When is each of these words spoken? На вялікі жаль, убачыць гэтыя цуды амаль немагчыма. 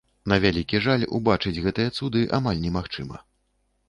На 0.31 0.37
вялікі 0.43 0.79
жаль, 0.85 1.03
убачыць 1.17 1.53
гэтыя 1.65 1.89
цуды 1.97 2.23
амаль 2.39 2.63
немагчыма. 2.65 3.21